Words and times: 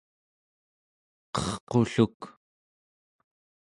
qerqulluk 1.35 2.19